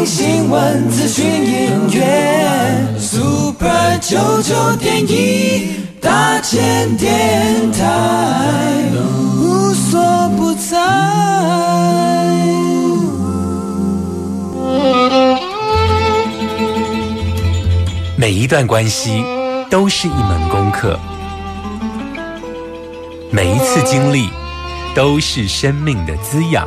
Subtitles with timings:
[0.00, 10.00] 听新闻、资讯、音乐，Super 九九点一大千电台，无所
[10.38, 10.78] 不在。
[18.16, 19.22] 每一段关系
[19.68, 20.98] 都是一门功课。
[23.30, 24.30] 每一次经历
[24.94, 26.66] 都是生命的滋养。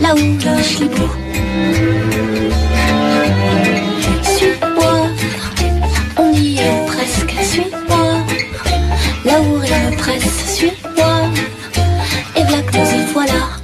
[0.00, 1.08] là où je suis beau.
[4.22, 5.06] Suis-moi,
[6.18, 8.06] on y est presque, suis-moi
[9.24, 11.30] là où rien ne presse, suis-moi
[12.36, 13.56] et voilà que nous y voilà.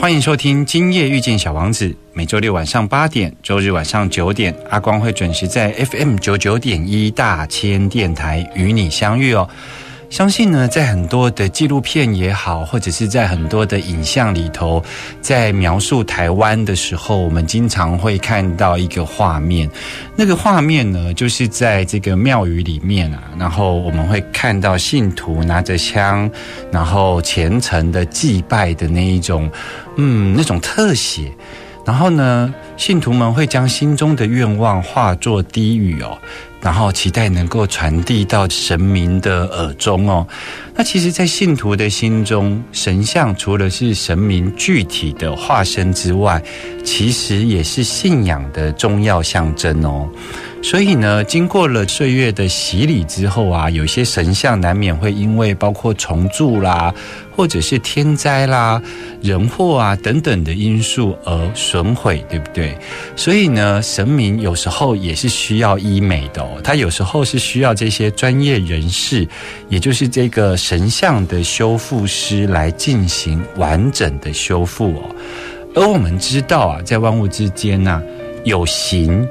[0.00, 1.88] 欢迎收听《今夜遇见小王子》，
[2.20, 9.48] 每周六晚上八点，周日晚上九点，阿光会准时在 FM 九九点一大千电台与你相遇哦。
[10.10, 14.84] 相信呢，在很多的纪录片也好，或者是在很多的影像里头，
[15.22, 19.66] 在描述台湾的时候，我们经常会看到一个画面。
[20.14, 26.30] 那个画面呢，就是在这个庙宇里面啊，然后我们会看到信徒拿着枪，
[26.70, 29.50] 然后虔诚的祭拜的那一种，
[29.96, 31.32] 嗯，那种特写。
[31.84, 36.16] 然后呢，信徒们会将心中的愿望化作低语哦。
[36.62, 40.26] 然后期待能够传递到神明的耳中哦。
[40.74, 46.42] 那其实，在信徒的心中，神像除了是神明具体的化身之外，
[46.84, 50.06] 其实也是信仰的重要象征哦。
[50.62, 56.94] 所以呢，经过了岁月的洗礼之后啊，有些神像难免会因为包括重铸啦，
[57.34, 58.80] 或者是天灾啦、
[59.22, 62.76] 人祸啊等等的因素而损毁，对不对？
[63.16, 69.26] 所以呢，神明有时候也是需要医美的哦，他有时候是需要这些专业人士，
[69.70, 75.16] 也就是这个神像的修复师来进行完整的修复哦。
[75.74, 78.00] 而我们知道啊，在万物之间呢，
[78.44, 79.26] 有形。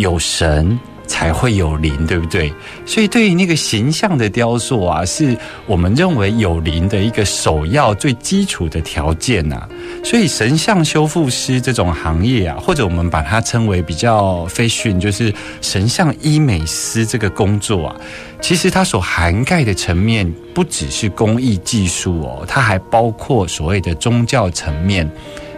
[0.00, 2.52] 有神才会有灵，对不对？
[2.86, 9.68] 所以对于那个形象的雕塑啊，是我们认为有灵的一个首要、最基础的条件呐。
[10.04, 17.96] 所以神像修复师这种行业啊，或者我们把它称为比较飞讯，就是神像医美师这个工作啊，
[18.40, 25.10] 其实它所涵盖的层面不只是工艺技术哦，它还包括所谓的宗教层面。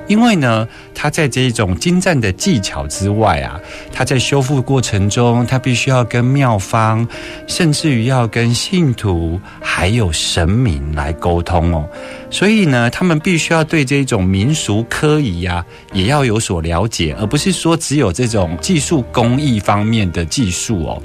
[0.08, 3.58] 因为呢，他在这一种精湛的技巧之外啊，
[3.92, 7.06] 他在修复过程中，他必须要跟庙方，
[7.46, 11.88] 甚至于要跟信徒还有神明来沟通哦。
[12.30, 21.02] 所以呢，他们必须要对这种民俗科仪啊，也要有所了解，而不是说只有这种技术工艺方面的技术哦。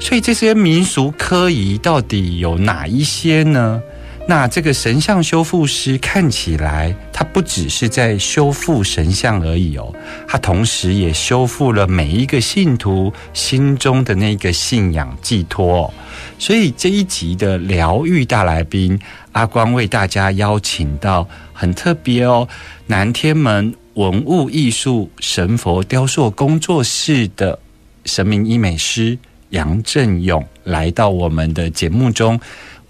[0.00, 3.80] 所以这些民俗科仪到底有哪一些呢？
[4.24, 9.92] 那这个神像修复师看起来，他不只是在修复神像而已哦，
[10.28, 15.92] 他同时也修复了每一个信徒心中的那个信仰寄托。
[16.38, 18.98] 所以这一集的疗愈大来宾
[19.32, 22.48] 阿光为大家邀请到很特别哦，
[22.86, 27.58] 南天门文物艺术神佛雕塑工作室的
[28.06, 29.18] 神明医美师
[29.50, 32.40] 杨振勇来到我们的节目中。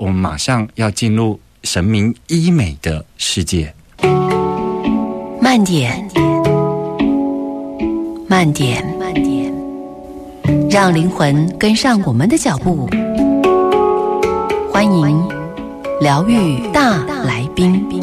[0.02, 3.72] 我们马上要进入神明医美的世界。
[5.40, 6.04] 慢点，
[8.26, 9.54] 慢点，慢点，
[10.68, 12.90] 让灵魂跟上我们的脚步。
[14.72, 15.28] 欢迎
[16.00, 18.01] 疗愈大来宾。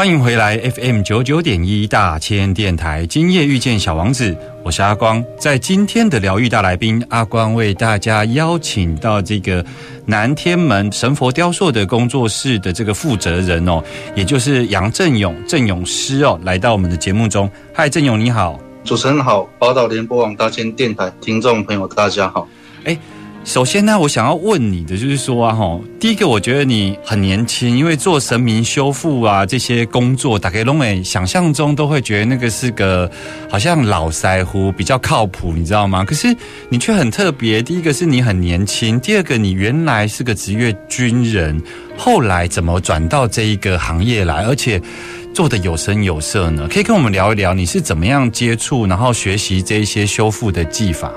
[0.00, 5.22] 欢迎回来 FM 九九点一大千电台，今夜遇见小王子，我是阿光。
[5.38, 9.62] 在今天的疗愈大来宾，阿光为大家邀请到这个
[10.06, 17.50] 南天门神佛雕塑的工作室的这个负责人哦，也就是杨振勇振勇师哦，来到我们的节目中。
[17.74, 22.48] 嗨，振勇你好，主持人好，宝岛联播网大千电台听众朋友大家好。
[22.84, 22.96] 哎。
[23.42, 33.10] 首先呢，我想要问你的就是说啊，哈，第一个我觉得你很年轻，因为做神明修复啊这些工作，打给龙美想象中都会觉得那个是个
[33.48, 36.04] 好像老腮胡比较靠谱，你知道吗？
[36.04, 36.36] 可是
[36.68, 41.60] 你却很特别，第一个是你很年轻，第二个你原来是个职业军人，
[41.96, 44.80] 后来怎么转到这一个行业来，而且
[45.34, 46.68] 做的有声有色呢？
[46.70, 51.10] 可以跟我们聊一聊你是怎么样接触，然后学习这一些修复的技法？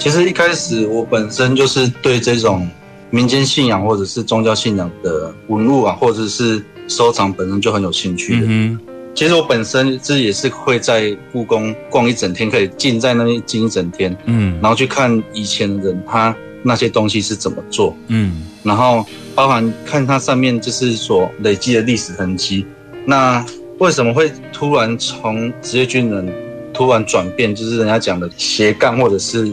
[0.00, 2.66] 其实一开始我本身就是对这种
[3.10, 8.46] 民间信仰或者是宗教信仰的文物啊，或者是收藏本身就很有兴趣的。
[8.48, 8.80] 嗯，
[9.14, 14.16] 其实我本身这也是会在故宫逛一整天，可以静在那边静一整天。
[14.24, 17.94] 嗯，然后去看以前的人他那些东西是怎么做。
[18.06, 19.04] 嗯，然后
[19.34, 22.64] 包含看它上面就是所累积的历史痕迹。
[23.04, 23.44] 那
[23.78, 26.32] 为什么会突然从职业军人
[26.72, 29.52] 突然转变，就是人家讲的斜杠或者是？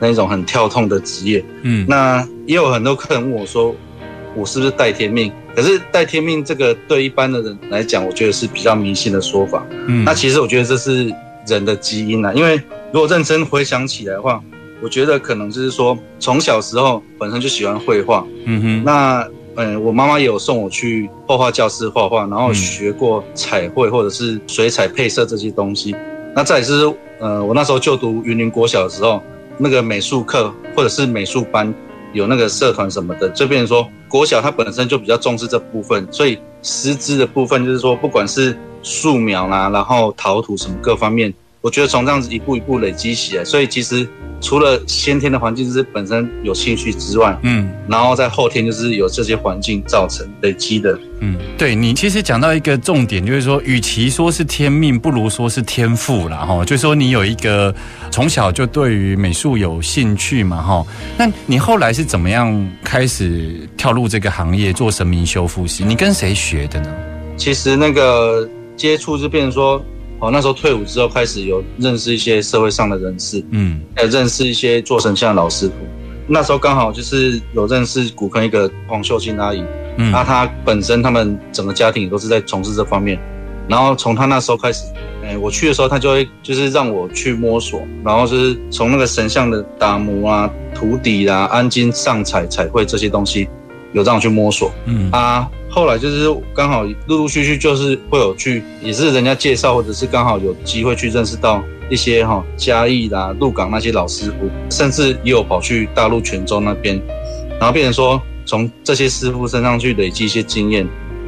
[0.00, 3.74] 那种很跳痛的职业，嗯，那也有很多客人问我说，
[4.34, 5.32] 我是不是带天命？
[5.54, 9.64] 可是带天命这个对一般的人来讲，我觉得是比较迷信的说法。
[9.86, 11.14] 嗯，那其实我觉得这是
[11.46, 12.60] 人的基因啊，因为
[12.92, 14.42] 如果认真回想起来的话，
[14.82, 25.94] 我觉得可能就是说从小时候本身就喜欢绘画，嗯哼，那嗯，我妈妈也有送我去画画教室画画，然后学过彩绘或者是水彩配色这些东西。
[26.34, 29.22] 那再是呃，我那时候就读云林国小的时候。
[29.58, 31.72] 那个美术课或者是美术班
[32.12, 41.32] 有那个社团什么的，就变成说国小它本身就比较重视这部分，所以师资的部分就是说，不管是素描啦，然后陶土什么各方面。
[41.64, 44.06] 我觉得从这样子一步一步累积起来，所以其实
[44.38, 56.62] 除了先天的环境就是本身有兴趣之外，嗯，然后在后天就是有这些环境造成累积的，嗯，对你其实讲到一个重点，就是说，与其说是天命，不如说是天赋啦哈。
[56.66, 57.74] 就说你有一个
[58.10, 60.86] 从小就对于美术有兴趣嘛哈，
[61.16, 65.82] 那你后来是怎么样开始跳入这个行业做神明修复师？
[65.82, 66.94] 你跟谁学的呢？
[67.38, 68.46] 其实那个
[68.76, 69.82] 接触就变成说。
[70.20, 75.74] 哦，那时候退伍之后开始有认识一些社会上的人士，嗯，还有认识一些做神像的老师傅。
[76.26, 79.62] 那时候刚好就是有认识古坑一个黄秀清阿姨，
[79.98, 83.18] 嗯，那她本身他们整个家庭都是在从事这方面。
[83.66, 84.84] 然后从她那时候开始，
[85.22, 93.48] 哎，我去的时候，她就会就是让我去摸索，然后就是从那个神像的打磨啊、涂底啊、安金上彩、彩绘这些东西，
[93.94, 95.48] 有这样去摸索，嗯啊。
[95.70, 101.60] 后来就是刚好陆陆续续就是会有去，也是人家介绍，或者是刚好有机会去认识到
[101.90, 107.00] 一些哈嘉义啦、鹿港那些老师傅，甚至也有跑去大陆泉州那边，
[107.58, 110.86] 然后变成说从这些师傅身上去累积一些经验，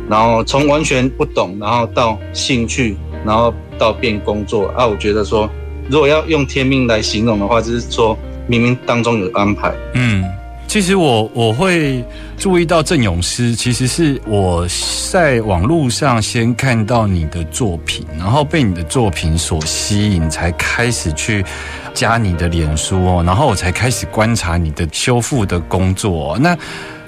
[0.09, 4.87] 然后从完全不懂，然后到兴趣，然后到变工作啊。
[4.87, 5.51] 我觉得说，
[5.91, 8.17] 如果要用天命来形容的话，就是说
[8.49, 9.75] 冥冥当中有安排。
[9.95, 10.23] 嗯。
[10.77, 12.05] 其实我我会
[12.37, 14.67] 注意到郑勇师，其实是我
[15.11, 21.43] 在网络上先看到你的作品，然后被你的作品所吸引，才开始去
[21.95, 26.37] 加你的脸书哦，然后我才开始观察你的修复的工作。
[26.39, 26.55] 那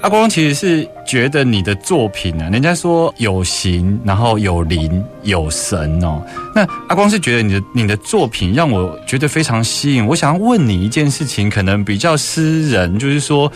[0.01, 6.23] 阿光其实是觉得你的作品呢，人家说有形，然后有灵，有神哦。
[6.55, 10.05] 那阿光是觉得你的你的作品让我觉得非常吸引。
[10.05, 13.51] 我想要问你一件事情，可能比较私人，就是说，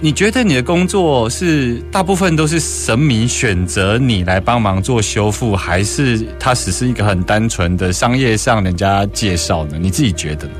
[0.00, 9.76] 你觉得你的工作是大部分都是神明选择你来帮忙做修复，还是它只是一个很单纯的商业上人家介绍呢？
[9.78, 10.54] 你自己觉得呢？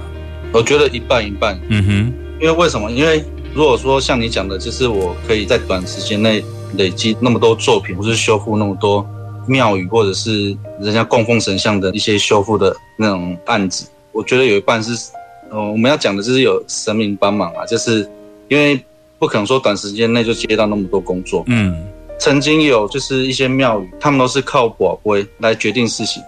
[0.52, 1.58] 我觉得一半一半。
[1.68, 2.90] 嗯哼，因为为什么？
[2.90, 3.24] 因为
[3.56, 6.44] 如果说像你讲的，就是我可以在短时间内
[6.76, 9.04] 累积那么多作品，或是修复那么多
[9.46, 15.10] 庙宇，或者是人家供奉神像的一些修复的那种案子，我觉得有一半是，
[15.50, 18.06] 呃，我们要讲的就是有神明帮忙啊，就是
[18.48, 18.78] 因为
[19.18, 21.42] 不可能说短时间内就接到那么多工作。
[21.46, 21.74] 嗯，
[22.18, 26.22] 曾经有就是一些庙宇，他们都是靠宝龟来决定事情，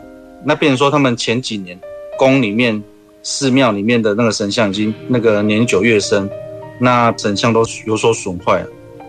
[0.47, 1.79] 那变成说他们前几年
[2.17, 2.83] 宫里面、
[3.23, 6.27] 寺庙里面的那个神像已经那个年久月深。
[6.79, 8.67] 那神像都有所损坏了，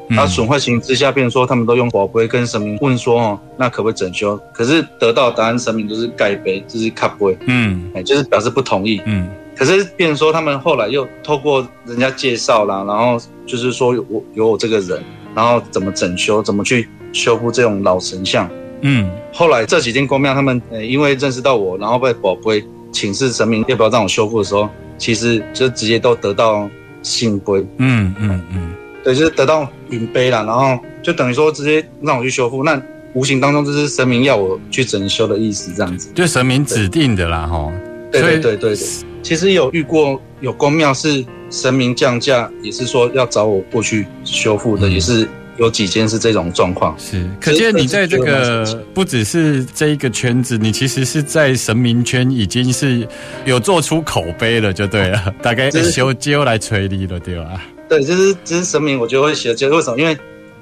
[0.10, 4.40] 那损坏情形之下，变成说他们都用宝贝跟神明问说哦，那可不可以整修？
[4.54, 7.38] 可是得到答案，神明就是盖杯，就是卡杯。
[7.46, 9.30] 嗯，哎，就是表示不同意，嗯。
[9.56, 15.04] 可是变成说他们后来又透过人家介绍啦，然后就是说我有我这个人，
[15.36, 18.50] 然后怎么整修，怎么去修复这种老神像，
[18.84, 26.70] 嗯，后来这几间公庙他们呃因为认识到我，然后被宝贝请示神明要不要让我修复的时候，其实就直接都得到
[27.02, 27.66] 信杯。
[27.78, 32.64] 嗯嗯嗯，对，就是得到云杯了，然后就等于说直接让我去修复。
[32.64, 32.82] 那
[33.14, 36.12] 无形当中就是神明要我去整修的意思，这样子。
[36.14, 37.72] 就神明指定的啦，吼。
[38.12, 38.88] 对对对对对。
[39.22, 45.28] 其实有遇过有公庙是神明降价，也是说要找我过去修复的，也是
[45.60, 46.96] 有几间是这种状况。
[46.98, 53.08] 是，可见你在这个不只是这一个圈子，你其实是在神明圈已经是
[53.46, 55.34] 有做出口碑了，就对了。
[55.44, 57.62] 大概修接来锤你了，对吧？
[57.88, 60.00] 对，就是就是神明，我觉得会写，就是为什么？
[60.00, 60.18] 因为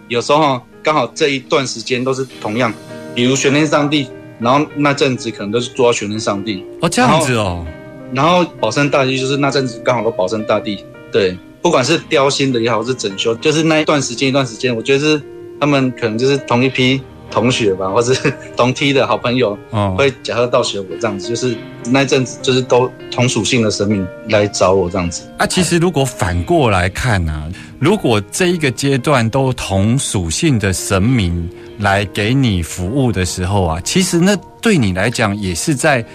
[0.07, 2.73] 有时候刚好这一段时间都是同样，
[3.13, 4.07] 比如玄天上帝，
[4.39, 6.63] 然后那阵子可能都是做到玄天上帝。
[6.81, 7.65] 哦，这样子哦。
[8.13, 11.37] 然后保生大帝就是那阵子刚好都保生大帝，对，
[11.67, 15.21] 不管是雕新的也好，是整修，就是那一段时间一段时间，我觉得是
[15.59, 21.57] 他们可能就是同一批同学吧，或是同梯的好朋友，哦，会假贺到学我这样子，就是
[21.87, 25.23] 那阵子就是都同属性的神明来找我这样子。
[25.37, 36.05] 啊，其实如果反过来看呢，如果这一个阶段都同属性的神明来给你服务的时候啊，其实那对你来讲也是在。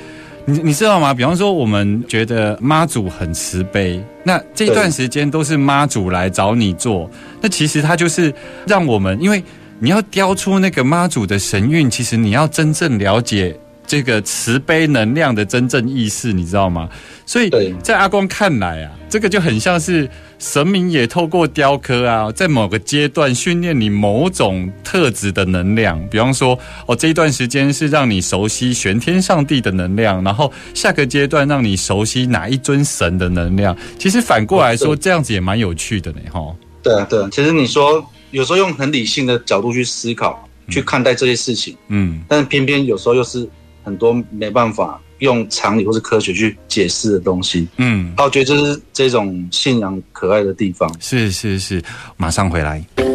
[0.45, 1.15] 你你知道吗？
[1.15, 7.11] 比方说，我们觉得妈祖很慈悲，那这段时间都是妈祖来找你做，
[7.41, 8.33] 那其实他就是
[8.67, 9.43] 让我们，因为
[9.79, 13.57] 你要雕出那个妈祖的神韵，其实你要真正了解。
[13.93, 16.89] 这个慈悲能量的真正意思，你知道吗？
[17.27, 17.51] 所以
[17.83, 20.09] 在阿光看来啊，这个就很像是
[20.39, 26.03] 神明也透过雕刻啊，在某个阶段训练你某种特质的能量。
[26.09, 33.77] 比方说，哦，这一段时间是让你熟悉玄天上帝的能量，然后下个阶段让你熟悉哪一尊神的能量。
[33.99, 36.41] 其实反过来说，这样子也蛮有趣的呢，哈。
[36.83, 37.29] 对啊，对啊。
[37.31, 43.47] 其实你说有时候用很理性的角度去思考、去看待这些事情，嗯，但是偏偏有时候又是。
[43.83, 50.93] 很多没办法用常理或是科学去解释的东西，嗯，我觉得这是这种信仰可爱的地方。
[51.01, 51.83] 是是是，
[52.17, 52.85] 马上回来。
[52.97, 53.07] 今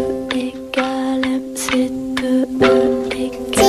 [3.55, 3.61] 夜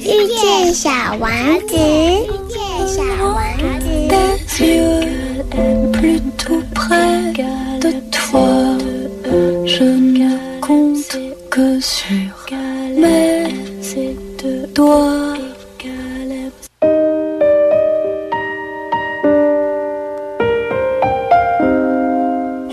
[0.00, 0.88] 遇见小
[1.18, 1.28] 王
[1.66, 3.34] 子，遇见小王
[3.80, 3.84] 子。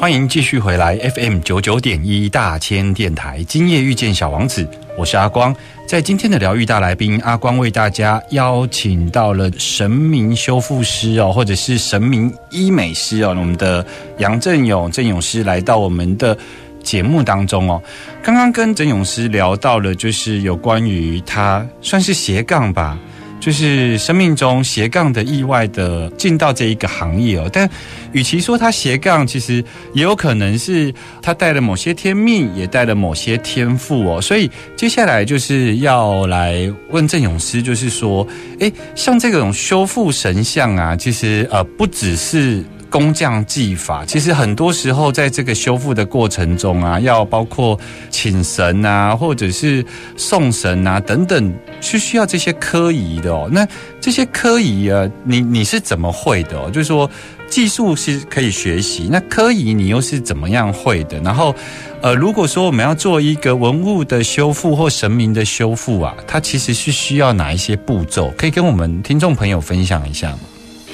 [0.01, 4.67] 欢迎继续回来 FM 九九点一大千电台，今夜遇见小王子，
[4.97, 5.55] 我是阿光。
[5.87, 13.85] 在今天的疗愈大来宾，阿光为大家邀请到了神明修复师哦，或者是神明医美师哦，我们的
[14.17, 16.35] 杨振勇振勇师来到我们的
[16.81, 17.79] 节目当中哦。
[18.23, 22.97] 刚刚跟振勇师聊到了，就是有关于他算是斜杠吧。
[23.41, 27.69] 就是生命中斜杠的意外的进到这一个行业哦，但
[28.13, 29.61] 与其说他斜杠，其实
[29.93, 34.21] 也有可能是他带了某些天命，也带了某些天赋哦。
[34.21, 38.25] 所以接下来就是要来问郑勇师，就是说，
[38.59, 42.63] 哎，像这种修复神像啊，其实呃不只是。
[42.91, 47.79] 工匠技法，其实很多时候在这个修复的过程中啊，要包括
[48.09, 49.83] 请神啊，或者是
[50.17, 53.49] 送神啊等等，是需要这些科仪的哦。
[53.49, 53.65] 那
[54.01, 56.69] 这些科仪啊，你你是怎么会的哦？
[56.69, 57.09] 就是说
[57.49, 61.17] 技术是可以学习，那科仪你又是怎么样会的？
[61.21, 61.55] 然后，
[62.01, 68.33] 呃，如果说我们要做一个文物的修复或神明的修复啊，它其实是需要哪一些步骤？
[68.37, 70.39] 可以跟我们听众朋友分享一下吗？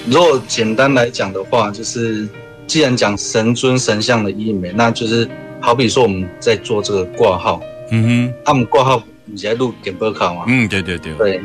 [0.10, 2.26] 如果简单来讲的话，就是
[2.66, 5.28] 既然讲神尊神像的医美，那就是
[5.60, 7.62] 好比说我们在做这个挂号，
[7.92, 10.46] 嗯哼，他们挂号你在录点播卡吗？
[10.48, 11.42] 嗯，对对对，对。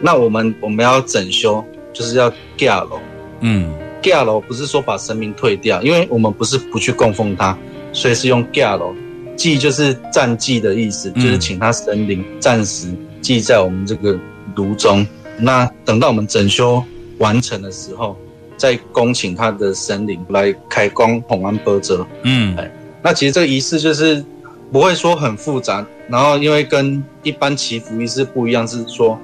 [0.00, 1.62] 那我们我们要整修，
[1.92, 2.98] 就是要架楼，
[3.40, 7.56] 嗯，架楼不是说把神明退掉，因为我们不是不去供奉他，
[7.92, 8.94] 所以是用架楼，
[9.36, 12.88] 祭就是暂祭的意思，就是请他神灵暂时
[13.20, 14.18] 祭在我们这个
[14.54, 15.06] 炉中。
[15.38, 16.82] 那等到我们整修。
[17.18, 18.16] 完成的时候，
[18.56, 22.06] 再恭请他的神灵来开光弘安波折。
[22.22, 22.70] 嗯，哎
[23.02, 24.24] 那其实这个仪式就是
[24.72, 29.18] 不会说很复杂，然后因为跟一般祈福仪式不一样，是说，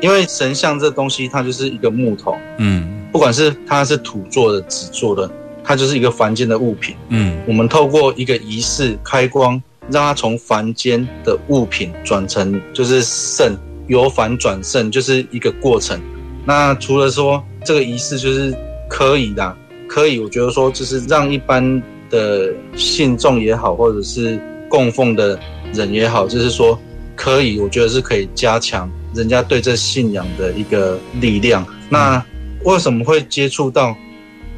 [0.00, 5.28] 因为神像这东西它就是一个木头，嗯，不管是它是土做的、纸做的，
[5.64, 6.94] 它就是一个凡间的物品。
[7.08, 9.60] 嗯，我们透过一个仪式开光，
[9.90, 13.56] 让它从凡间的物品转成就是圣，
[13.88, 16.00] 由凡转圣，就是一个过程。
[16.46, 18.56] 那除了说这个仪式就是
[18.88, 19.56] 可以的，
[19.88, 25.38] 可以，我觉得说就是让一般的信众也好，或者是供奉的
[25.74, 26.78] 人也好，就是说
[27.16, 31.66] 可以，我觉得是可以加强人家对这信仰的一个力量。
[31.88, 32.24] 那
[32.64, 33.94] 为什么会接触到？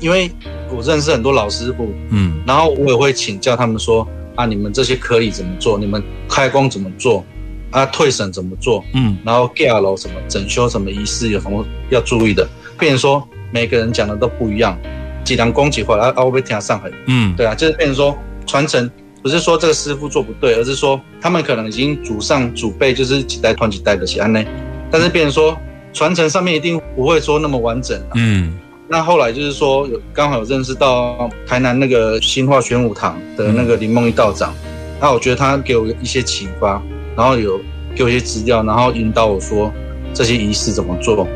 [0.01, 0.31] 因为
[0.71, 5.77] 我认识很多老师傅，嗯，然后我也会请教他们说啊，你们这些可以怎么做？
[5.77, 7.25] 你们开光怎么做？
[7.71, 8.85] 啊，退省怎么做？
[8.95, 12.49] 嗯，然后盖楼什么整修什么仪式有什么要注意的？
[12.79, 14.79] 变成说每个人讲的都不一样，
[15.25, 18.91] 几两公几块啊啊，我被听上很，嗯，对啊，就是变成说传承
[19.23, 24.45] 不是说这个师傅做不对，而是说他们可能已经祖上祖辈就是几代传几代的起安呢，
[24.91, 25.57] 但是变成说
[25.93, 28.57] 传承上面一定不会说那么完整，嗯。
[28.91, 34.55] 那后来就是说，有刚好有认识到台南那个新化玄武堂的那个林梦一道长，
[34.99, 36.83] 那我觉得他给我一些启发，
[37.19, 37.61] 然后有
[37.97, 39.73] 给我一些资料，然后引导我说
[40.15, 41.27] 这些仪式怎么做。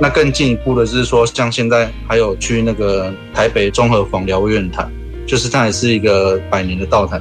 [0.00, 4.90] 那更进一步的就是说，像现在还有去那个台北综合房疗院坛，
[5.26, 7.20] 就是它也是一个百年的道坛，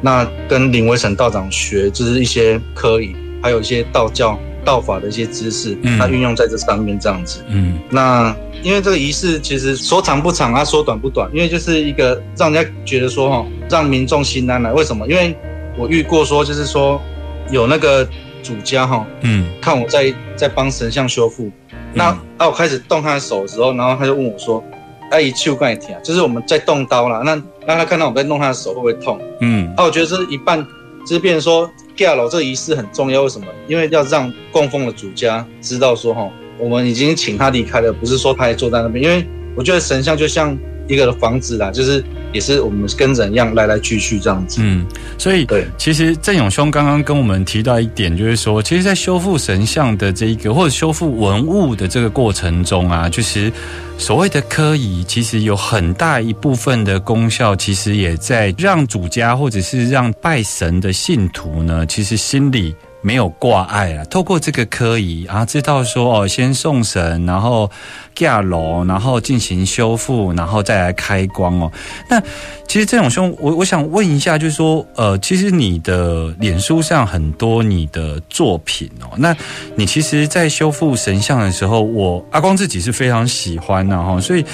[0.00, 4.38] 那跟林维成道长学，就是一些科仪，还有一些道教。
[4.64, 7.38] 道法的一些知识，它运用在这上面这样子。
[7.46, 14.74] 嗯，那因为这个仪式其实说长不长啊，说短不短，因为就是一个让人家觉得说哈，让民众心安了。
[14.74, 15.06] 为什么？
[15.06, 15.32] 因为
[15.78, 17.00] 我遇过说，就是说
[17.50, 18.06] 有那个
[18.42, 21.50] 主家哈，嗯，看我在在帮神像修复，
[21.92, 24.62] 那啊我开始动他的手的时候，然后他就问我说
[25.10, 27.30] ：“阿姨，去干一天？”就是我们在动刀了，那
[27.66, 29.20] 让他看到我在弄他的手会不会痛？
[29.40, 30.64] 嗯，啊，我觉得这一半，
[31.06, 31.70] 就是变成说。
[31.98, 33.46] 盖楼这个仪式很重要，为什么？
[33.66, 39.02] 因为要让供奉的主家知道说，哈，我们已经请他离开了，不是说他还坐在那边。
[39.02, 39.26] 因为
[39.56, 40.54] 我觉得神像就像
[40.88, 44.60] 一个房子啦，就是也是我们跟人一样来来去去这样子。
[44.62, 44.86] 嗯，
[45.18, 53.52] 所以对，其实郑永兄刚刚跟我们提到一点，就是说，其实，在修复神像的这一个或者修复文物的这个过程中啊，就是。
[53.98, 62.76] 所谓的科仪，其实有很大一部分的功效，其实也在让主家或者是让拜神的信徒呢，其实心里。
[63.06, 64.04] 没有挂碍了。
[64.06, 67.70] 透过这个科仪啊，知道说哦，先送神，然后
[68.16, 71.70] 架楼，然后进行修复，然后再来开光哦。
[72.10, 72.20] 那
[72.66, 79.32] 其实这种兄，我我想问一下，就是说，呃，其实你的脸书上很多你的作品哦，那
[79.76, 84.44] 你其实，在修复神像的时候，我阿光自己是非常喜欢的哈，所以。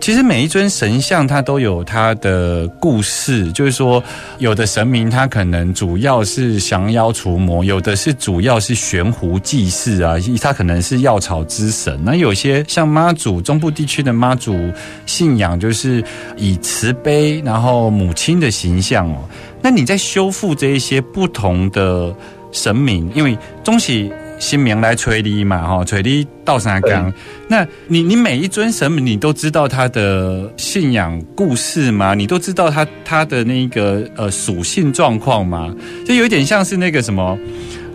[0.00, 3.52] 其实每一尊神像，它都有它的故事。
[3.52, 4.02] 就是说，
[4.38, 12.00] 有的神明他可能主要是降妖除魔，有的是主要是悬壶济世啊，他可能是药草之神。
[12.02, 14.56] 那有些像妈祖，中部地区的妈祖
[15.04, 16.02] 信仰就是
[16.38, 19.28] 以慈悲，然后母亲的形象哦。
[19.60, 22.14] 那你在修复这一些不同的
[22.52, 24.10] 神明，因为中喜。
[24.40, 27.12] 新明来锤你嘛，哈，锤你道山岗。
[27.46, 32.14] 那你你每一尊神明，你都知道他的信仰故事吗？
[32.14, 35.70] 你都知道他他的那个呃属性状况吗？
[36.06, 37.38] 就有点像是那个什么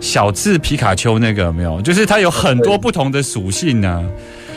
[0.00, 1.80] 小智皮卡丘那个没有？
[1.82, 4.04] 就是它有很多不同的属性呢。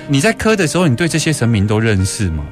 [0.08, 2.46] 你在磕的时候，你对这些神明都认识吗？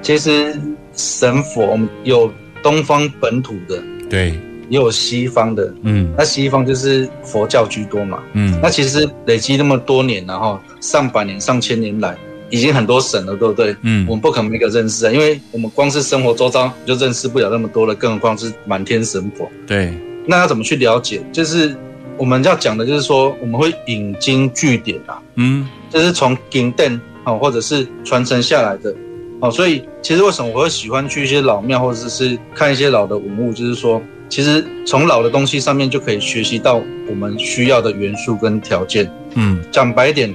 [0.00, 0.58] 其实
[0.94, 4.38] 神佛有东方本土的，对。
[4.68, 12.16] 也有西方的，嗯，那西方就是佛教居多嘛，嗯，那其实累积那么多年，然后上百年、上千年来，
[12.48, 13.76] 已经很多神了，对不对？
[13.82, 19.46] 嗯，我们不可能每个认识啊，因为我们光是生活周遭就认识不了那么多了，更何况是满天神佛。
[19.66, 19.92] 对，
[20.26, 21.20] 那要怎么去了解？
[21.30, 21.76] 就是
[22.18, 28.94] 我们要讲的，就是说我们会引经据典啊，嗯，就是从经典啊，或者是传承下来的，
[29.40, 34.00] 哦，所以其实为什么我会喜欢去一些老庙，或者是看一些老的文物，就是说。
[34.28, 39.06] 其实从老的东西上面就可以学习到我们需要的元素跟条件。
[39.34, 40.34] 嗯，讲白点，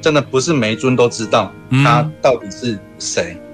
[0.00, 1.52] 真的不是每一尊都知道
[1.84, 3.36] 他到底是谁。
[3.40, 3.47] 嗯，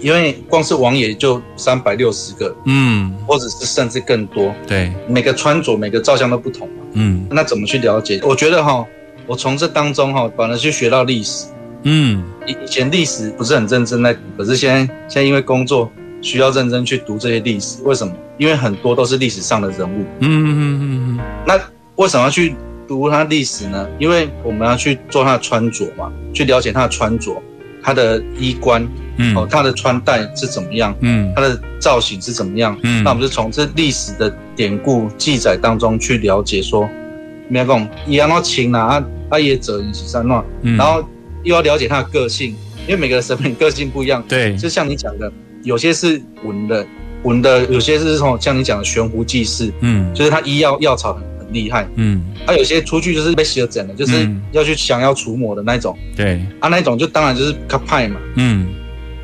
[0.00, 2.54] 因为光是王爷就三百六十个。
[2.64, 4.54] 嗯，或者是甚至更多。
[4.66, 6.74] 对，每个穿着、每个照相都不同嘛。
[6.92, 8.20] 嗯，那怎么去了解？
[8.22, 8.84] 我觉得哈，
[9.26, 11.46] 我从这当中哈，反而去学到历史。
[11.82, 15.90] 嗯，以以前历史不是很认真在读，可是现在现在因为工作。
[16.22, 18.12] 需要认真去读这些历史，为什么？
[18.38, 20.02] 因为很多都是历史上的人物。
[20.20, 21.18] 嗯嗯嗯嗯。
[21.46, 21.60] 那
[21.96, 22.56] 为什么要去
[22.88, 23.86] 读他历史呢？
[24.00, 27.40] 因为我们要去做他的穿着嘛，去了解他的穿着，
[27.86, 28.84] 他的衣冠，
[29.16, 36.88] 嗯，哦，他的穿戴是怎么样，嗯，他的造型是怎么样，嗯，那我们就从这历史的典故记载当中去了解，说，
[37.48, 41.08] 没有讲一样要请啊，阿爷者一起三乱，然后
[41.44, 42.56] 又要了解他的个性，
[42.88, 45.32] 因为每个人审美个性不一样，对，就像你讲的。
[45.62, 46.86] 有些是文的，
[47.24, 58.66] 文的有些是从像你讲的悬壶济世，嗯，就是他医药药草很很厉害，嗯，他有些出去就是被邪整的，就是要去想要除魔的那种，对，啊，那种就当然就是卡派嘛，嗯，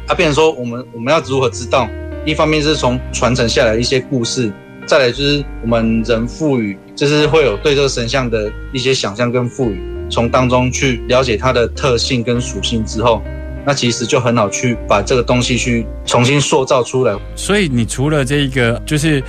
[0.07, 1.89] 啊，变成说我们我们要如何知道？
[2.25, 4.49] 一方面是从传承下来一些故事，
[4.87, 13.21] 再来就是我们人赋予，就是会有对这个神像的一些想象跟赋予，从当中去了解它的特性跟属性之后，
[13.67, 17.13] 那其实就很好去把这个东西去重新塑造出来。
[17.35, 19.21] 所以你除了这一个，就是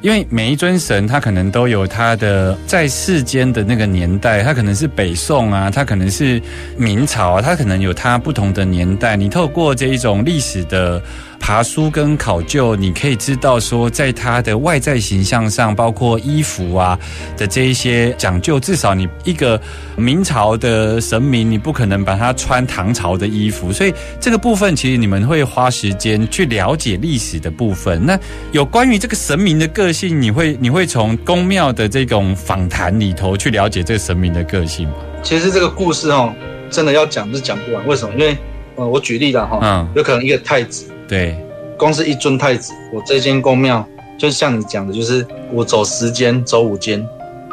[0.00, 6.40] 因为每一尊神，他可能都有他的在世间的那个年代，他可能是北宋啊，他可能是
[6.76, 9.16] 明朝啊，他可能有他不同的年代。
[9.16, 11.02] 你透过这一种历史的。
[11.40, 16.98] 爬书跟考究，你可以知道说，在他的外在形象上，包括衣服啊
[17.36, 19.58] 的这一些讲究，至少你一个
[19.96, 28.04] 明朝的神明，你不可能把他穿唐朝的衣服，所以这个部分其实你们会花时间去了解历史的部分。
[28.04, 28.18] 那
[28.52, 34.94] 有关于这个神明的个性，你会你会从宫庙的这种访谈里头去了解这个神明的个性吗？
[35.22, 36.34] 其实这个故事哦，
[36.68, 37.86] 真的要讲是讲不完。
[37.86, 38.12] 为什么？
[38.14, 38.36] 因为
[38.76, 40.84] 呃，我举例了哈，嗯，有可能一个太子。
[41.08, 41.34] 对，
[41.78, 43.84] 光是一尊太子，我这间宫庙，
[44.18, 47.04] 就像你讲的，就是我走十间，走五间，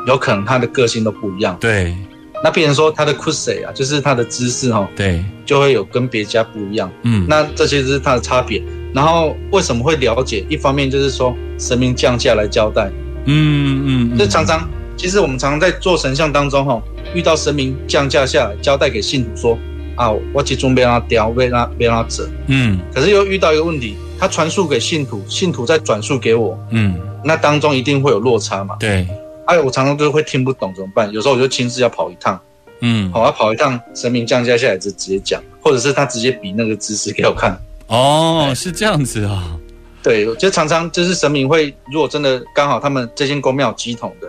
[0.06, 1.56] 有可能他的个性都不一样。
[1.60, 1.96] 对，
[2.44, 6.92] 那别人说他的 c u s e 啊，就是他的姿势哈，对，就会有跟别家不一样。
[7.04, 8.62] 嗯，那这些是他的差别。
[8.94, 10.46] 然后为什么会了解？
[10.50, 12.92] 一方面就是说神明降下来交代。
[13.26, 16.82] 嗯嗯，就常常，其实我们常常在做神像当中哈，
[17.14, 19.58] 遇到神明降价下来交代给信徒说。
[19.96, 22.30] 啊，我集中别让他雕，别让别让他折。
[22.48, 26.58] 嗯，可是又遇到一个问题，他传输给信徒，信徒再转述给我。
[26.72, 28.76] 嗯，那当中一定会有落差嘛？
[28.80, 29.08] 对。
[29.46, 31.12] 哎，我常常都会听不懂，怎么办？
[31.12, 32.40] 有时候我就亲自要跑一趟。
[32.82, 37.58] 嗯，好，要跑一趟，神明降价下来就直接讲，或者是他直接比那个姿势给我看。
[37.88, 39.58] 哦，是这样子啊。
[40.04, 44.28] 对，就常常就是神明会，如果真的刚好他们这间宫庙机统的，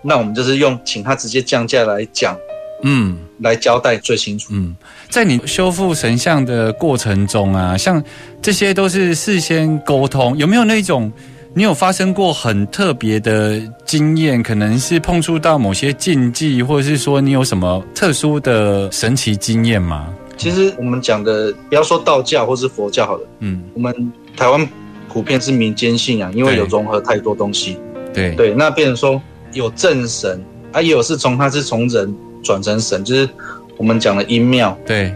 [0.00, 2.36] 那我们就是用请他直接降价来讲。
[2.82, 4.50] 嗯，来交代最清楚。
[4.52, 4.74] 嗯，
[5.10, 8.02] 在你修复神像的过程中啊，像
[8.40, 11.10] 这些都是事先沟通，有没有那种
[11.54, 14.40] 你有发生过很特别的经验？
[14.42, 20.14] 可能是碰触到某些禁忌，或者是说你有什么特殊的神奇经验吗？
[20.36, 24.68] 其实我们讲的，不要说道教或是佛教好了，嗯，我们台湾
[25.08, 27.76] 普遍是民间信仰，因为有融合太多东西。
[28.14, 29.20] 对对，那变成说
[29.52, 32.14] 有正神，啊，也有是从他是从人。
[32.42, 33.28] 转成神，就是
[33.76, 34.76] 我们讲的阴庙。
[34.86, 35.14] 对，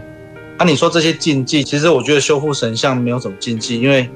[0.57, 4.07] 啊，你说这些禁忌，其实我觉得修复神像没有什么禁忌，因为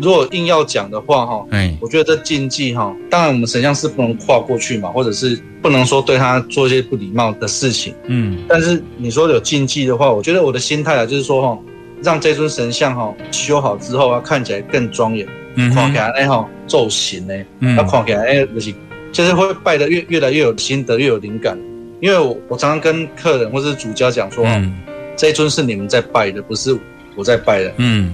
[0.00, 11.58] 如果硬要讲的话，哈，哎，我觉得这禁忌，哈，当然我们神像是不能跨过去嘛，或者是不能说对他做一些不礼貌的事情，嗯，但是你说有禁忌的话，我觉得我的心态啊，就是说，哈，
[12.02, 18.74] 让这尊神像，哈，修好之后啊，看起来更庄严，嗯，看起来哎哈，造型呢，嗯，要看起来哎，就是
[19.12, 21.58] 就是会拜的越越来越有心得，越有灵感。
[22.00, 24.44] 因为我我常常跟客人或者是主家讲说，
[25.16, 26.76] 这一尊是你们在拜的，不是
[27.14, 27.72] 我在拜的。
[27.76, 28.12] 嗯，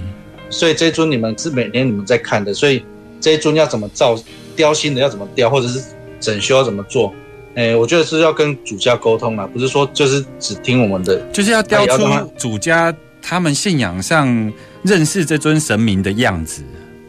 [0.49, 2.83] 所以这一尊你们是每天你们在看的，所以
[3.21, 4.17] 这一尊要怎么造，
[4.57, 5.81] 雕新的要怎么雕，或者是
[6.19, 7.13] 整修要怎么做，
[7.55, 12.03] 哎，我觉得是要跟主家沟通啊，不是说就是只听我们的，就是要雕出
[12.37, 16.61] 主家他们信仰上认识这尊神明的样子。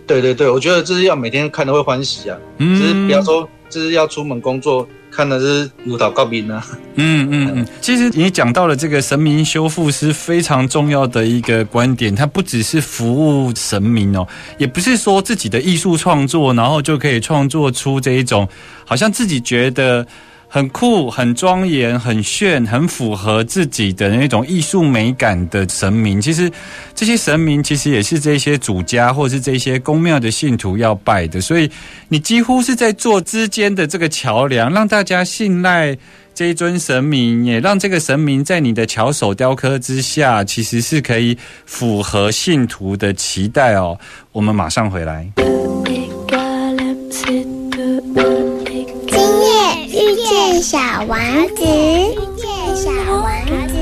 [0.06, 4.88] 对对对，我觉得这是要每天看都会欢喜啊，只是不要说就是要出门工作。
[5.10, 6.62] 看的是如蹈告兵呢。
[6.96, 14.26] 嗯嗯嗯， 其实你讲到了这个神明修复是非常重要的一个观点，它不只是服务神明哦，
[14.58, 18.48] 也不是说自己的艺术创作，然后就可以创作出这一种
[18.84, 20.06] 好像自己觉得。
[20.50, 26.50] 很酷、很庄严、很炫、很符合自己的那种艺术美感的神明，其实
[26.94, 31.70] 这些神明其实也是这些主家或是这些宫庙的信徒要拜的，所以
[32.08, 35.96] 你几乎是在做之间的这个桥梁，让大家信赖
[36.34, 43.98] 这一尊神明，也让这个神明在你的巧手雕刻之下，其实是可以符合信徒的期待哦。
[44.32, 45.30] 我们马上回来。
[50.61, 51.19] 小王
[51.55, 53.23] 子，遇见小王
[53.67, 53.73] 子。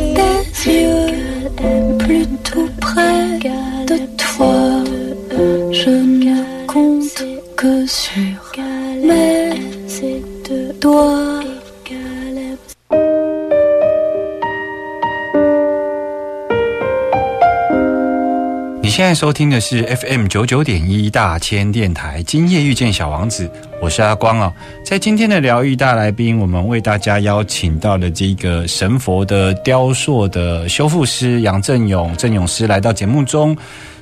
[18.97, 23.47] 现在收听的是 FM 九九点一大千电台，今夜遇见小王子，
[23.83, 24.51] 我是阿光哦。
[24.83, 33.55] 在今天的疗愈大来宾，我们为大家邀请到了这个神佛的雕塑的修复师杨振勇振勇师来到节目中，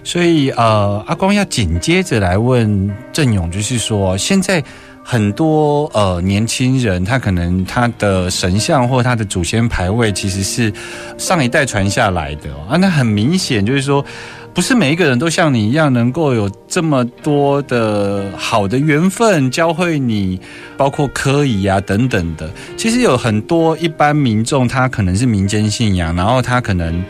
[0.05, 4.63] 所以呃，阿光要紧接着来问振勇，就是说现在
[5.05, 10.73] 很多呃年轻人，他可能他的神像或他的祖先牌位其实是
[11.19, 14.05] 上一代传下来的啊，那很明显就是说。
[14.55, 20.41] 不是每一个人都像你一样能够有这么多的好的缘分教会你，
[20.77, 22.49] 包括科仪啊等等的。
[22.77, 27.03] 其实有很多一般民众，他可能是民间信仰，然后他可能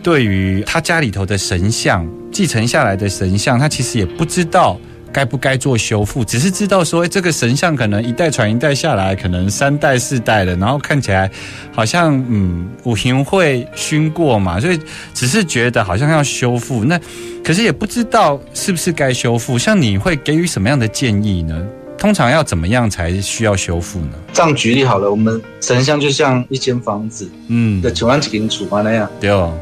[0.00, 4.78] 对于他家里头的神像继承下来的神像，他其实也不知道。
[5.12, 6.24] 该不该做修复？
[6.24, 11.30] 只是知道说，这个神像可能一代传一代下来，可能三代四代了，然后看起来
[11.72, 14.80] 好像嗯，五行会熏过嘛，所以
[15.12, 16.82] 只是觉得好像要修复。
[16.84, 16.98] 那
[17.44, 19.58] 可是也不知道是不是该修复。
[19.58, 21.62] 像你会给予什么样的建议呢？
[21.98, 24.12] 通常要怎么样才需要修复呢？
[24.32, 29.08] 这样举例好了，我们神像就像一间房子，嗯，的像一间厝嘛那样。
[29.20, 29.52] 对哦，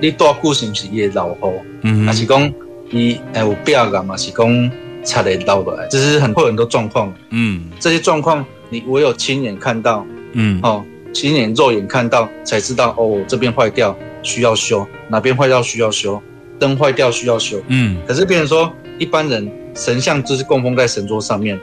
[0.00, 1.52] 你多顾是不是也老好？
[1.82, 2.50] 嗯，还是讲
[2.90, 4.16] 你哎有表感嘛？
[4.16, 4.70] 是讲。
[5.04, 7.12] 差得到的，只是很会很多状况。
[7.30, 10.06] 嗯，这些状况你我有亲眼看到。
[10.32, 16.22] 嗯，哦，亲眼肉眼看到才知道哦，这边坏掉需要修，哪边坏掉需要修，
[16.56, 17.60] 灯坏掉需要修。
[17.66, 21.58] 嗯，可是别人说一般人神像就是供奉在神桌上面，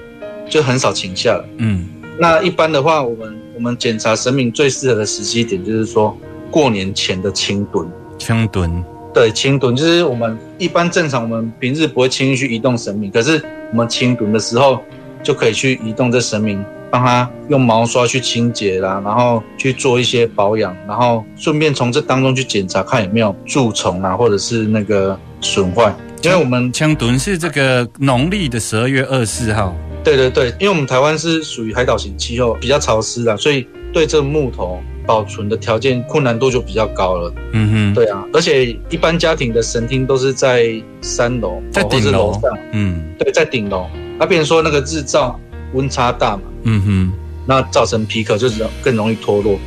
[0.50, 1.46] 就很少请下来。
[1.60, 1.88] 嗯，
[2.20, 6.18] 那一般的话，我们我们检查神明最适合的时机点就是说
[6.52, 7.88] 过年前的清墩。
[8.18, 8.84] 清墩。
[9.14, 14.80] 对，清墩就是我们一般正常，我们平日不会轻易去移动神明，可是我们清墩的时候
[15.24, 25.92] 就可以去移动这神明，帮他用毛刷去清洁啦，然后去做一些保养，然后顺便从这当中去检查看有没有蛀虫啊，或者是那个损坏。
[26.24, 29.76] 因为我们清墩是这个农历的十二月二十四号。
[30.04, 34.80] 对对对，因为我们台湾是属于海岛型气候，比较潮湿啊，所以对这木头。
[35.08, 37.34] 保存的条件困难度就比较高了。
[37.54, 40.70] 嗯哼，对啊，而且一般家庭的神厅都是在
[41.02, 42.44] 三楼，在顶楼上。
[42.74, 43.88] 嗯，对，在顶楼。
[44.20, 45.40] 那别人说那个日照
[45.74, 47.14] 温差大嘛，嗯哼，
[47.46, 49.58] 那造成皮壳就是更容易脱落。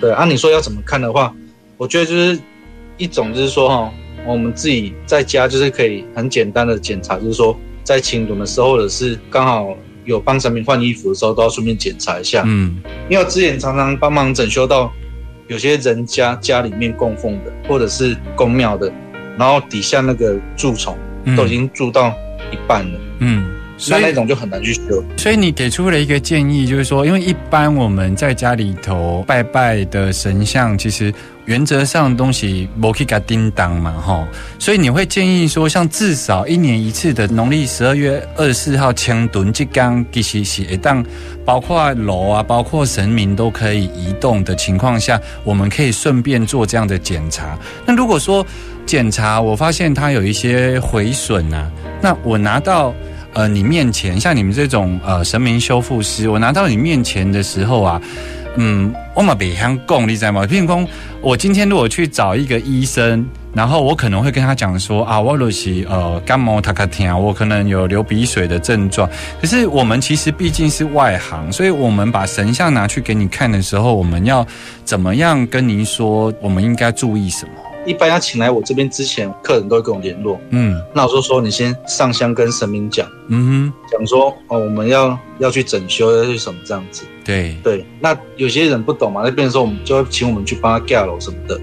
[0.00, 1.34] 对，按你说要怎么看的话，
[1.78, 2.38] 我觉得就是
[2.98, 3.90] 一种就是说哈，
[4.26, 9.74] 我们自己在家就是可以很简单的检查，就是说在清理的时候，或者是刚好。
[10.04, 12.42] 有帮神明换衣服的时候，都要顺便检查一下。
[12.46, 12.76] 嗯，
[13.08, 14.92] 因为之前常常帮忙整修到
[15.48, 18.92] 有些人家家里面供奉的，或者是供庙的，
[19.36, 20.96] 然后底下那个蛀虫
[21.36, 22.08] 都已经蛀到
[22.50, 23.00] 一半了。
[23.20, 23.59] 嗯。
[23.88, 31.12] 那那种就很难去修，所以你给出了一个建议，就是说，因为一般我们在家里头拜拜的神像，其实
[31.46, 41.02] 原则上东西摩可以给叮当嘛，哈，所以你会建议说，像至少一年一次的农历十二月二十四号清墩即刚其实是一旦
[41.44, 47.58] 包括楼啊，包括神明都可以移动的情况下，我们可以顺便做这样的检查。
[47.86, 48.46] 那如果说
[48.84, 51.70] 检查我发现它有一些毁损啊，
[52.02, 52.94] 那我拿到。
[53.32, 58.00] 呃，你面前像你们这种呃神明修复师，我拿到你面前的时候啊，
[58.56, 60.44] 嗯，我嘛北乡供你在吗？
[60.44, 60.86] 譬如说，
[61.20, 69.08] 我今天如果去找一个医生，然后我可能会跟他讲说啊，我就是呃感冒他卡听，我可能有流鼻水的症状。
[69.40, 74.44] 可是我们其实毕竟是外行，所以我们把神像拿去给你看的时候，我们要
[74.84, 76.32] 怎么样跟您说？
[76.40, 77.52] 我们应该注意什么？
[77.86, 80.38] 一般要请来我这边之前，客人都会跟我联络。
[80.50, 87.04] 嗯，那我就说你先上香跟神明讲，嗯哼，讲说哦，我们要要去整修，要去什么这样子。
[87.24, 91.58] 对对，那有些人不懂嘛，那边说我们就会请我们去帮他盖楼什么的。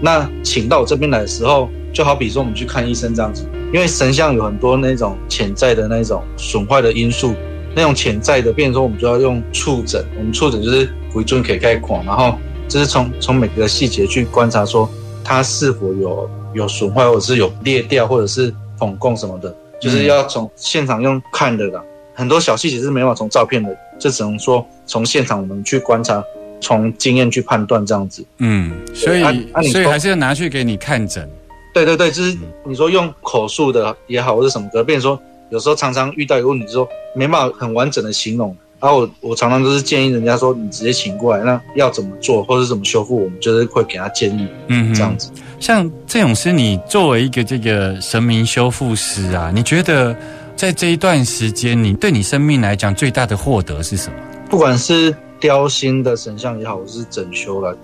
[0.00, 7.34] 那请到我这边来的时候，就好比说我们去看医生这样子，因为神像有很多那种潜在的那种损坏的因素，
[7.74, 14.88] 那种潜在的，变成说我们就要用触诊，我们触诊就是回尊可以开孔，然后就是从从每个细节去观察说。
[15.28, 21.84] 它是否有有损坏，或者是有裂掉，或者是缝供什么的，就是要从现场用看的啦。
[22.14, 26.24] 很多小细节是没法从照片的，这只能说从现场我们去观察，
[26.62, 28.24] 从经验去判断这样子。
[28.38, 29.22] 嗯，所以
[29.70, 31.28] 所以还是要拿去给你看诊。
[31.74, 38.56] 对对对，就是你说用口述的也好，或者什么的，比如说有时候常常遇到一个问题，说没办法很完整的形容。
[38.80, 45.30] 然后我我常常都是建议人家说，你直接请过来，那要怎么做或者怎么修复，我们就是会给他建议，嗯，这样子。
[45.58, 50.16] 像这种师，你作为一个这个神明修复师啊，你觉得
[50.54, 54.16] 在这一段时间，你对你生命来讲最大的获得是什么？
[54.48, 57.76] 不管是雕新的神像也好，或是整修了，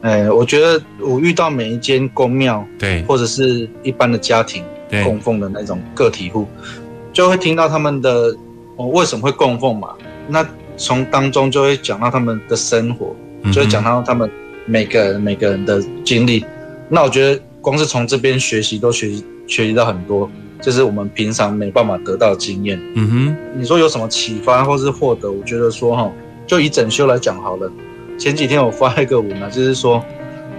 [0.00, 4.64] 哎，我觉得我遇到每一间宫庙，对，或者是一般的家庭
[5.04, 6.44] 供奉的那种个体户，
[7.12, 8.36] 就会听到他们的
[8.74, 9.90] 我为什么会供奉嘛。
[10.30, 13.14] 那从当中就会讲到他们的生活，
[13.52, 14.30] 就会讲到他们
[14.66, 16.44] 每个人每个人的经历。
[16.88, 20.30] 那我觉得光是从这边学习都学习学习到很多。
[20.62, 22.78] 就是我们平常没办法得到的经验。
[22.94, 25.32] 嗯哼，你说有什么启发或是获得？
[25.32, 26.12] 我觉得说哈，
[26.46, 27.72] 就以整修来讲好了。
[28.18, 30.04] 前几天我发一个文啊，就是说，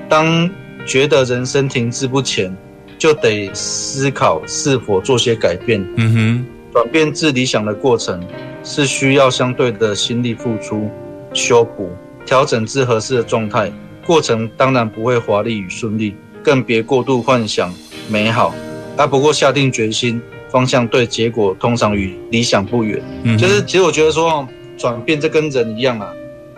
[0.10, 0.50] 当
[0.88, 2.52] 觉得人生停滞不前，
[2.98, 5.88] 就得思考是否做些改变。
[5.98, 8.24] 嗯哼，转变至理想的过程
[8.64, 10.90] 是需要相对的心力付出、
[11.34, 11.90] 修补、
[12.26, 13.72] 调整至合适的状态。
[14.06, 17.74] 过程当然不会华丽与顺利，更别过度幻想
[18.10, 18.54] 美好。
[18.98, 23.02] 啊，不过下定决心，方向对，结果通常与理想不远。
[23.24, 26.12] 嗯就是其实我觉得说，转变这跟人一样啊，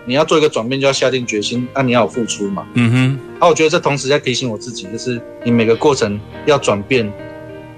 [0.06, 2.66] 你要做一个转变，就要下定决心，啊，你要有付出嘛。
[2.76, 7.12] 嗯哼，啊，我觉得这同时在提醒我自己，就是你每个过程要转变，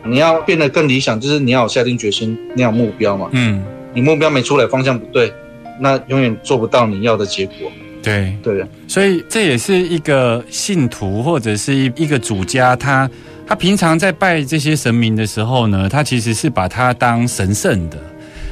[0.05, 3.27] 你要变得更理想，就是你要有下定决心，你要有目标嘛。
[3.31, 3.63] 嗯，
[3.93, 5.33] 你目标没出来，方向不对，
[5.79, 7.71] 那永远做不到你要的结果。
[8.03, 13.09] 对，对，所以这也是一个信徒或者是一一个主家，他
[13.47, 17.97] 他平常在拜这些神明的时候呢，他其实是把他当神圣的，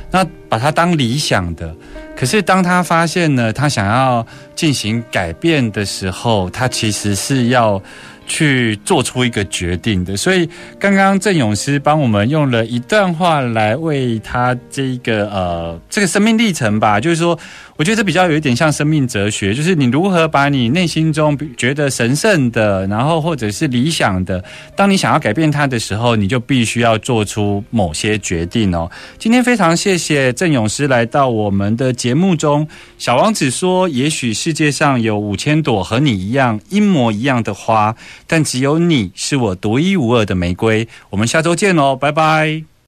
[0.10, 1.76] 那把他当理想的。
[2.24, 7.84] 可是当他发现呢，他想要进行改变的时候，他其实是要
[8.26, 10.16] 去做出一个决定的。
[10.16, 17.38] 所以刚刚郑勇师帮我们用了一段话来为他这一个呃这个生命历程吧，就是说。
[17.76, 24.42] 我觉得这比较有一点像生命哲学，就是你如何把你内心中觉得神圣的，然后或者是理想的，
[24.76, 28.90] 当你想要改变它的时候，你就必须要做出某些决定哦。
[29.18, 32.68] 今天非常谢谢郑勇师来到我们的节目中。
[32.98, 37.96] 小王子说：“也许世界上有五千朵和你一样一模一样的花，
[38.28, 42.73] 但只有你是我独一无二的玫瑰。”我们下周见哦，拜拜。